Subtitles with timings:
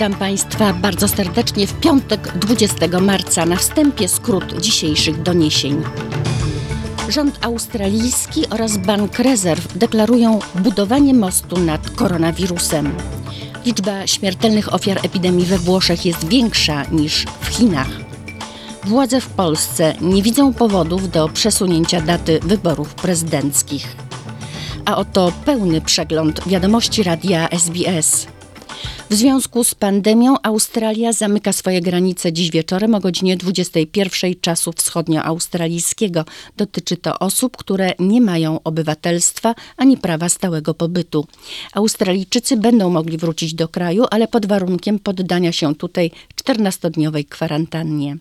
[0.00, 3.46] Witam Państwa bardzo serdecznie w piątek 20 marca.
[3.46, 5.82] Na wstępie skrót dzisiejszych doniesień.
[7.08, 12.94] Rząd australijski oraz Bank Rezerw deklarują budowanie mostu nad koronawirusem.
[13.66, 17.90] Liczba śmiertelnych ofiar epidemii we Włoszech jest większa niż w Chinach.
[18.84, 23.96] Władze w Polsce nie widzą powodów do przesunięcia daty wyborów prezydenckich.
[24.84, 28.39] A oto pełny przegląd wiadomości radia SBS.
[29.10, 36.24] W związku z pandemią Australia zamyka swoje granice dziś wieczorem o godzinie 21 czasu wschodnioaustralijskiego.
[36.56, 41.26] Dotyczy to osób, które nie mają obywatelstwa ani prawa stałego pobytu.
[41.72, 46.10] Australijczycy będą mogli wrócić do kraju, ale pod warunkiem poddania się tutaj
[46.44, 48.16] 14-dniowej kwarantannie.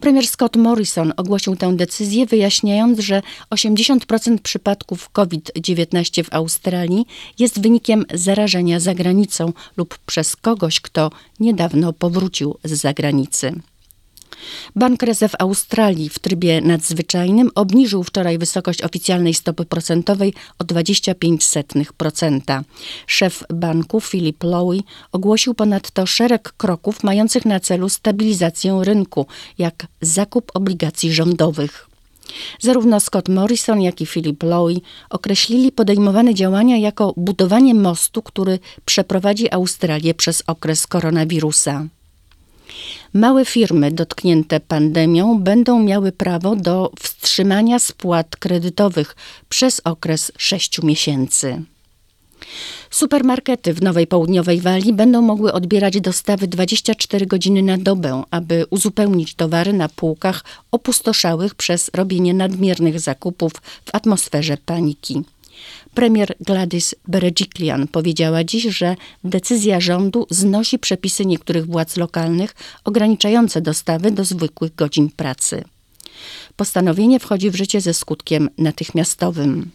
[0.00, 7.06] Premier Scott Morrison ogłosił tę decyzję, wyjaśniając, że 80% przypadków COVID-19 w Australii
[7.38, 13.52] jest wynikiem zarażenia za granicą lub przez kogoś, kto niedawno powrócił z zagranicy.
[14.76, 22.62] Bank Rezerw Australii w trybie nadzwyczajnym obniżył wczoraj wysokość oficjalnej stopy procentowej o 25%.
[23.06, 24.78] Szef banku Philip Lowy
[25.12, 29.26] ogłosił ponadto szereg kroków mających na celu stabilizację rynku,
[29.58, 31.88] jak zakup obligacji rządowych.
[32.60, 39.52] Zarówno Scott Morrison, jak i Philip Lowy określili podejmowane działania jako budowanie mostu, który przeprowadzi
[39.52, 41.86] Australię przez okres koronawirusa.
[43.14, 49.16] Małe firmy dotknięte pandemią będą miały prawo do wstrzymania spłat kredytowych
[49.48, 51.62] przez okres 6 miesięcy.
[52.90, 59.34] Supermarkety w Nowej Południowej Walii będą mogły odbierać dostawy 24 godziny na dobę, aby uzupełnić
[59.34, 63.52] towary na półkach opustoszałych przez robienie nadmiernych zakupów
[63.84, 65.22] w atmosferze paniki.
[65.94, 72.54] Premier Gladys Berejiklian powiedziała dziś, że decyzja rządu znosi przepisy niektórych władz lokalnych
[72.84, 75.64] ograniczające dostawy do zwykłych godzin pracy.
[76.56, 79.70] Postanowienie wchodzi w życie ze skutkiem natychmiastowym.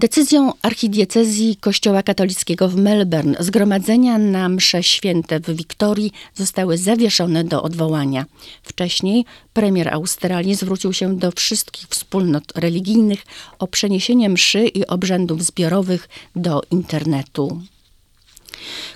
[0.00, 7.62] Decyzją archidiecezji Kościoła katolickiego w Melbourne zgromadzenia na msze święte w Wiktorii zostały zawieszone do
[7.62, 8.26] odwołania.
[8.62, 13.26] Wcześniej premier Australii zwrócił się do wszystkich wspólnot religijnych
[13.58, 17.62] o przeniesienie mszy i obrzędów zbiorowych do internetu.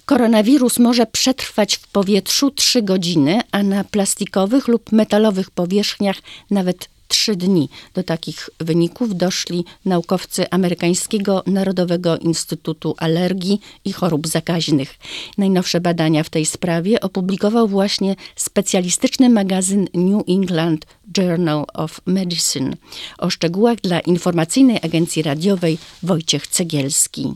[0.06, 6.16] Koronawirus może przetrwać w powietrzu 3 godziny, a na plastikowych lub metalowych powierzchniach
[6.50, 7.68] nawet trzy dni.
[7.94, 14.98] Do takich wyników doszli naukowcy amerykańskiego Narodowego Instytutu Alergii i Chorób Zakaźnych.
[15.38, 20.86] Najnowsze badania w tej sprawie opublikował właśnie specjalistyczny magazyn New England
[21.18, 22.76] Journal of Medicine.
[23.18, 27.32] O szczegółach dla informacyjnej agencji radiowej Wojciech Cegielski.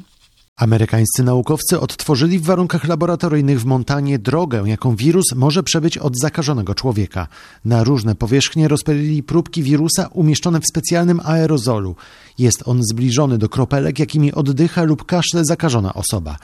[0.58, 6.74] Amerykańscy naukowcy odtworzyli w warunkach laboratoryjnych w Montanie drogę, jaką wirus może przebyć od zakażonego
[6.74, 7.28] człowieka.
[7.64, 11.96] Na różne powierzchnie rozpylili próbki wirusa umieszczone w specjalnym aerozolu.
[12.38, 16.36] Jest on zbliżony do kropelek, jakimi oddycha lub kaszle zakażona osoba.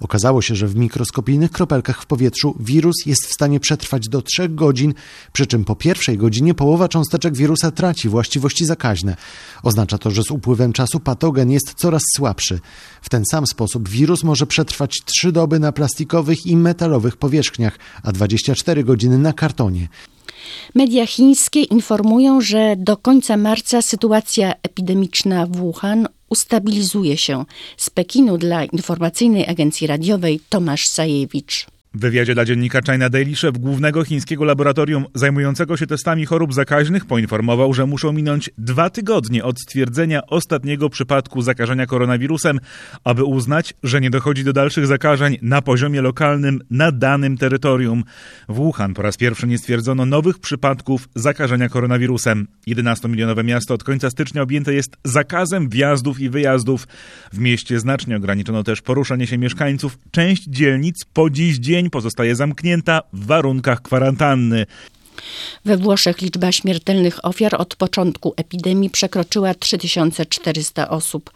[0.00, 4.48] Okazało się, że w mikroskopijnych kropelkach w powietrzu wirus jest w stanie przetrwać do 3
[4.48, 4.94] godzin,
[5.32, 9.16] przy czym po pierwszej godzinie połowa cząsteczek wirusa traci właściwości zakaźne.
[9.62, 12.60] Oznacza to, że z upływem czasu patogen jest coraz słabszy.
[13.02, 18.12] W ten sam sposób wirus może przetrwać 3 doby na plastikowych i metalowych powierzchniach, a
[18.12, 19.88] 24 godziny na kartonie.
[20.74, 27.44] Media chińskie informują, że do końca marca sytuacja epidemiczna w Wuhan ustabilizuje się.
[27.76, 31.77] Z Pekinu dla informacyjnej agencji radiowej Tomasz Sajewicz.
[31.98, 37.06] W wywiadzie dla dziennika China Daily szef głównego chińskiego laboratorium zajmującego się testami chorób zakaźnych
[37.06, 42.60] poinformował, że muszą minąć dwa tygodnie od stwierdzenia ostatniego przypadku zakażenia koronawirusem,
[43.04, 48.04] aby uznać, że nie dochodzi do dalszych zakażeń na poziomie lokalnym na danym terytorium.
[48.48, 52.46] W Wuhan po raz pierwszy nie stwierdzono nowych przypadków zakażenia koronawirusem.
[52.68, 56.88] 11-milionowe miasto od końca stycznia objęte jest zakazem wjazdów i wyjazdów.
[57.32, 59.98] W mieście znacznie ograniczono też poruszanie się mieszkańców.
[60.10, 64.66] Część dzielnic po dziś dzień pozostaje zamknięta w warunkach kwarantanny.
[65.64, 71.30] We Włoszech liczba śmiertelnych ofiar od początku epidemii przekroczyła 3400 osób.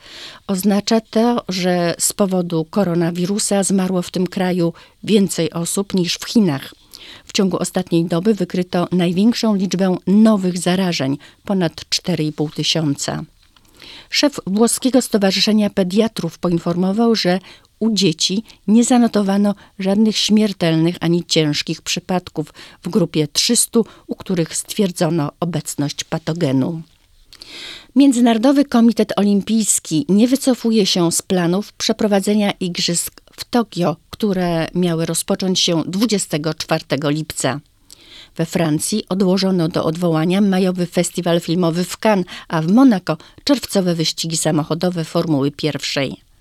[0.47, 4.73] Oznacza to, że z powodu koronawirusa zmarło w tym kraju
[5.05, 6.75] więcej osób niż w Chinach.
[7.25, 13.23] W ciągu ostatniej doby wykryto największą liczbę nowych zarażeń ponad 4,5 tysiąca.
[14.11, 17.39] Szef włoskiego Stowarzyszenia Pediatrów poinformował, że
[17.83, 25.33] u dzieci nie zanotowano żadnych śmiertelnych ani ciężkich przypadków w grupie 300, u których stwierdzono
[25.41, 26.83] obecność patogenu.
[27.97, 35.61] Międzynarodowy Komitet Olimpijski nie wycofuje się z planów przeprowadzenia igrzysk w Tokio, które miały rozpocząć
[35.61, 37.61] się 24 lipca.
[38.37, 44.37] We Francji odłożono do odwołania majowy festiwal filmowy w Cannes, a w Monako czerwcowe wyścigi
[44.37, 46.32] samochodowe Formuły pierwszej.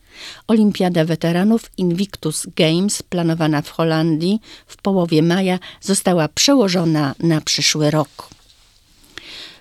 [0.48, 8.30] Olimpiada weteranów Invictus Games, planowana w Holandii w połowie maja, została przełożona na przyszły rok.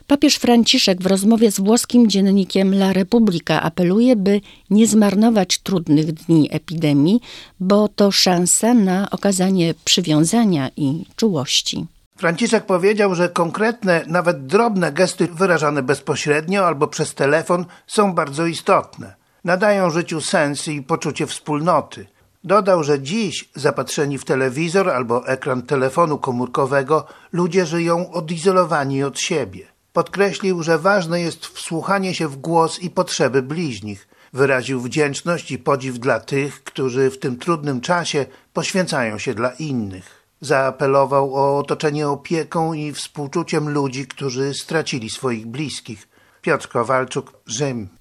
[0.07, 4.41] Papież Franciszek w rozmowie z włoskim dziennikiem La Repubblica apeluje, by
[4.71, 7.21] nie zmarnować trudnych dni epidemii,
[7.61, 11.87] bo to szansa na okazanie przywiązania i czułości.
[12.17, 19.20] Franciszek powiedział, że konkretne, nawet drobne gesty wyrażane bezpośrednio albo przez telefon są bardzo istotne.
[19.45, 22.07] Nadają życiu sens i poczucie wspólnoty.
[22.45, 29.67] Dodał, że dziś, zapatrzeni w telewizor albo ekran telefonu komórkowego, ludzie żyją odizolowani od siebie.
[29.93, 34.09] Podkreślił, że ważne jest wsłuchanie się w głos i potrzeby bliźnich.
[34.33, 40.25] Wyraził wdzięczność i podziw dla tych, którzy w tym trudnym czasie poświęcają się dla innych.
[40.41, 46.09] Zaapelował o otoczenie opieką i współczuciem ludzi, którzy stracili swoich bliskich.
[46.43, 48.00] Piotr Kowalczuk, Rzym.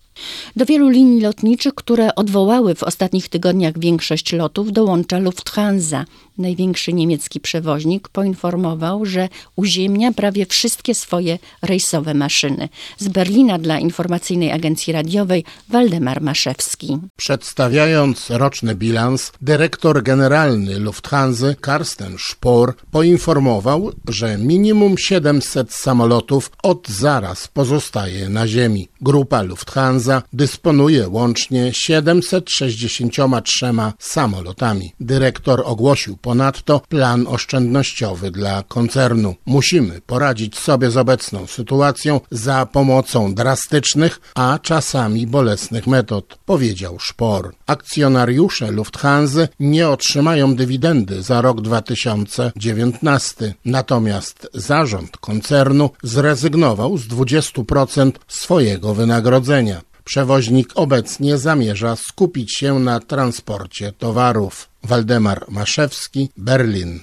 [0.55, 6.05] Do wielu linii lotniczych, które odwołały w ostatnich tygodniach większość lotów, dołącza Lufthansa.
[6.39, 12.69] Największy niemiecki przewoźnik poinformował, że uziemnia prawie wszystkie swoje rejsowe maszyny.
[12.97, 16.97] Z Berlina dla informacyjnej agencji radiowej Waldemar Maszewski.
[17.15, 27.47] Przedstawiając roczny bilans, dyrektor generalny Lufthansa Karsten Spohr poinformował, że minimum 700 samolotów od zaraz
[27.47, 28.89] pozostaje na ziemi.
[29.01, 33.65] Grupa Lufthansa dysponuje łącznie 763
[33.99, 34.93] samolotami.
[34.99, 39.35] Dyrektor ogłosił ponadto plan oszczędnościowy dla koncernu.
[39.45, 47.55] Musimy poradzić sobie z obecną sytuacją za pomocą drastycznych, a czasami bolesnych metod, powiedział Szpor.
[47.67, 58.93] Akcjonariusze Lufthansa nie otrzymają dywidendy za rok 2019, natomiast zarząd koncernu zrezygnował z 20% swojego
[58.93, 59.81] wynagrodzenia.
[60.03, 64.68] Przewoźnik obecnie zamierza skupić się na transporcie towarów.
[64.83, 66.99] Waldemar Maszewski, Berlin.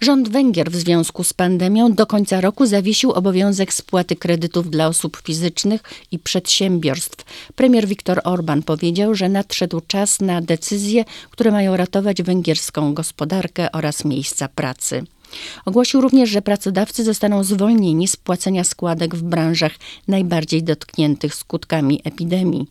[0.00, 5.16] Rząd Węgier w związku z pandemią do końca roku zawiesił obowiązek spłaty kredytów dla osób
[5.24, 7.24] fizycznych i przedsiębiorstw.
[7.54, 14.04] Premier Viktor Orban powiedział, że nadszedł czas na decyzje, które mają ratować węgierską gospodarkę oraz
[14.04, 15.04] miejsca pracy.
[15.64, 19.72] Ogłosił również, że pracodawcy zostaną zwolnieni z płacenia składek w branżach
[20.08, 22.66] najbardziej dotkniętych skutkami epidemii.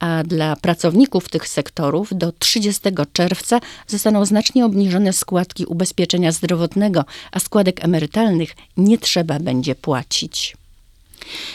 [0.00, 2.80] A dla pracowników tych sektorów do 30
[3.12, 10.56] czerwca zostaną znacznie obniżone składki ubezpieczenia zdrowotnego, a składek emerytalnych nie trzeba będzie płacić.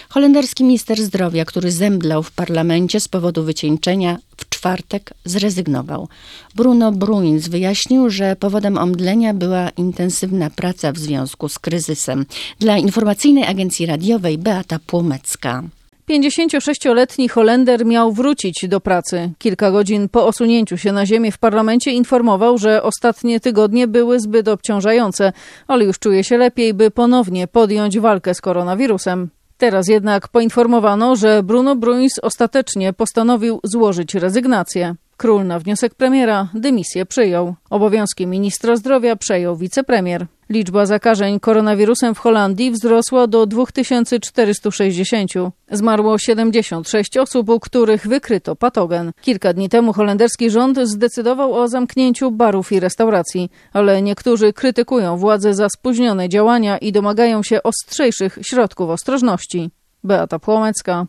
[0.10, 6.08] Holenderski minister zdrowia, który zemdlał w parlamencie z powodu wycieńczenia, w czwartek zrezygnował.
[6.56, 12.26] Bruno Bruins wyjaśnił, że powodem omdlenia była intensywna praca w związku z kryzysem.
[12.60, 15.64] Dla informacyjnej agencji radiowej Beata Płomecka.
[16.10, 19.32] 56-letni Holender miał wrócić do pracy.
[19.38, 24.48] Kilka godzin po osunięciu się na ziemię w parlamencie informował, że ostatnie tygodnie były zbyt
[24.48, 25.34] obciążające,
[25.68, 29.30] ale już czuje się lepiej, by ponownie podjąć walkę z koronawirusem.
[29.58, 34.96] Teraz jednak poinformowano, że Bruno Bruins ostatecznie postanowił złożyć rezygnację.
[35.18, 37.56] Król na wniosek premiera dymisję przyjął.
[37.70, 40.26] Obowiązki ministra zdrowia przejął wicepremier.
[40.50, 45.32] Liczba zakażeń koronawirusem w Holandii wzrosła do 2460.
[45.72, 49.12] Zmarło 76 osób, u których wykryto patogen.
[49.22, 55.54] Kilka dni temu holenderski rząd zdecydował o zamknięciu barów i restauracji, ale niektórzy krytykują władze
[55.54, 59.70] za spóźnione działania i domagają się ostrzejszych środków ostrożności.
[60.04, 61.06] Beata Płomecka.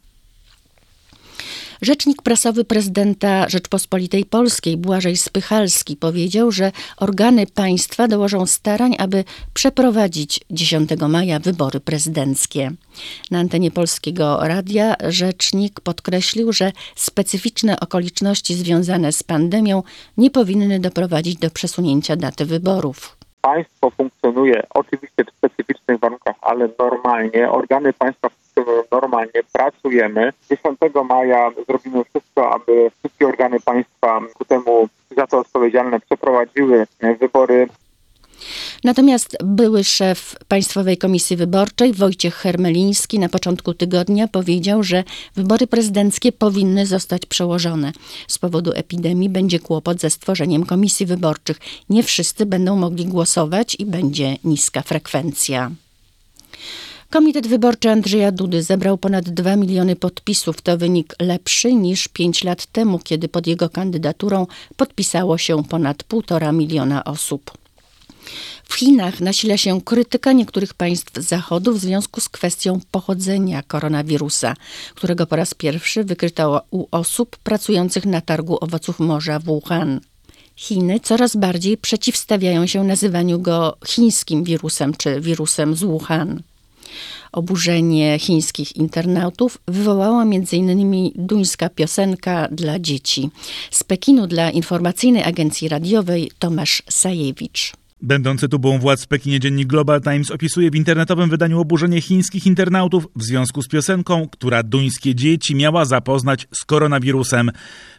[1.82, 10.40] Rzecznik prasowy prezydenta Rzeczpospolitej Polskiej Błażej Spychalski powiedział, że organy państwa dołożą starań, aby przeprowadzić
[10.50, 12.70] 10 maja wybory prezydenckie.
[13.30, 19.82] Na antenie Polskiego Radia rzecznik podkreślił, że specyficzne okoliczności związane z pandemią
[20.16, 23.16] nie powinny doprowadzić do przesunięcia daty wyborów.
[23.40, 27.50] Państwo funkcjonuje oczywiście w specyficznych warunkach, ale normalnie.
[27.50, 28.28] Organy państwa
[28.93, 30.33] normalnie, pracujemy.
[30.50, 36.87] 10 maja zrobimy wszystko, aby wszystkie organy państwa ku temu za to odpowiedzialne przeprowadziły
[37.21, 37.69] wybory
[38.85, 45.05] Natomiast były szef Państwowej Komisji Wyborczej Wojciech Hermeliński na początku tygodnia powiedział, że
[45.37, 47.93] wybory prezydenckie powinny zostać przełożone.
[48.29, 51.59] Z powodu epidemii będzie kłopot ze stworzeniem komisji wyborczych.
[51.88, 55.71] Nie wszyscy będą mogli głosować i będzie niska frekwencja.
[57.11, 60.61] Komitet Wyborczy Andrzeja Dudy zebrał ponad 2 miliony podpisów.
[60.61, 64.47] To wynik lepszy niż 5 lat temu, kiedy pod jego kandydaturą
[64.77, 67.50] podpisało się ponad 1,5 miliona osób.
[68.65, 74.55] W Chinach nasila się krytyka niektórych państw Zachodu w związku z kwestią pochodzenia koronawirusa,
[74.95, 80.00] którego po raz pierwszy wykryto u osób pracujących na targu owoców morza w Wuhan.
[80.57, 86.43] Chiny coraz bardziej przeciwstawiają się nazywaniu go chińskim wirusem czy wirusem z Wuhan.
[87.33, 91.11] Oburzenie chińskich internautów wywołała m.in.
[91.14, 93.30] duńska piosenka dla dzieci.
[93.71, 97.73] Z Pekinu dla informacyjnej agencji radiowej Tomasz Sajewicz.
[98.02, 103.09] Będący tubą władz w Pekinie dziennik Global Times opisuje w internetowym wydaniu oburzenie chińskich internautów
[103.16, 107.50] w związku z piosenką, która duńskie dzieci miała zapoznać z koronawirusem.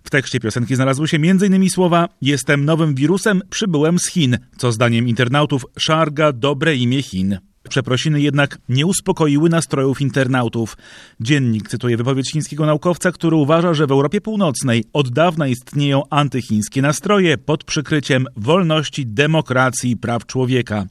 [0.03, 1.69] W tekście piosenki znalazły się m.in.
[1.69, 7.48] słowa Jestem nowym wirusem, przybyłem z Chin, co zdaniem internautów szarga dobre imię Chin.
[7.69, 10.77] Przeprosiny jednak nie uspokoiły nastrojów internautów.
[11.19, 16.81] Dziennik cytuje wypowiedź chińskiego naukowca, który uważa, że w Europie Północnej od dawna istnieją antychińskie
[16.81, 20.85] nastroje pod przykryciem wolności, demokracji i praw człowieka.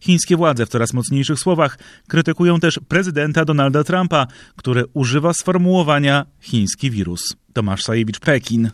[0.00, 1.78] Chińskie władze w coraz mocniejszych słowach
[2.08, 7.36] krytykują też prezydenta Donalda Trumpa, który używa sformułowania chiński wirus.
[7.52, 8.70] Tomasz Sajewicz, Pekin.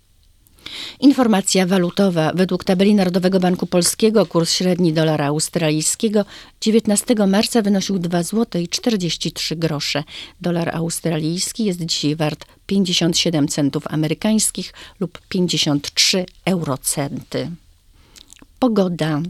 [1.00, 2.32] Informacja walutowa.
[2.34, 6.24] Według tabeli Narodowego Banku Polskiego kurs średni dolara australijskiego
[6.60, 10.04] 19 marca wynosił 2 zł i 43 grosze.
[10.40, 17.50] Dolar australijski jest dzisiaj wart 57 centów amerykańskich lub 53 eurocenty.
[18.58, 19.22] Pogoda.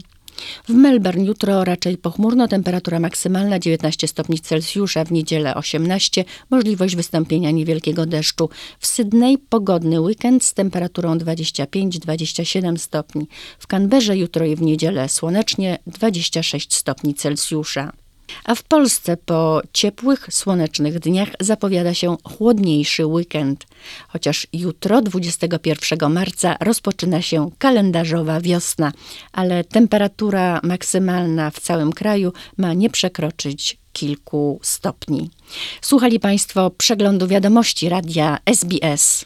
[0.67, 7.51] W Melbourne jutro raczej pochmurno, temperatura maksymalna 19 stopni Celsjusza, w niedzielę 18, możliwość wystąpienia
[7.51, 8.49] niewielkiego deszczu.
[8.79, 13.27] W Sydney pogodny weekend z temperaturą 25-27 stopni.
[13.59, 18.00] W Canberrze jutro i w niedzielę słonecznie 26 stopni Celsjusza.
[18.43, 23.67] A w Polsce po ciepłych, słonecznych dniach zapowiada się chłodniejszy weekend.
[24.07, 28.91] Chociaż jutro, 21 marca, rozpoczyna się kalendarzowa wiosna,
[29.31, 35.29] ale temperatura maksymalna w całym kraju ma nie przekroczyć kilku stopni.
[35.81, 39.25] Słuchali Państwo przeglądu wiadomości radia SBS.